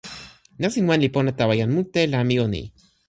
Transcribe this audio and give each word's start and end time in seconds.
nasin 0.61 0.87
wan 0.89 1.01
li 1.03 1.09
pona 1.15 1.31
tawa 1.39 1.53
jan 1.59 1.71
mute 1.75 2.01
la 2.11 2.19
mi 2.29 2.35
o 2.43 2.45
ni. 2.53 2.61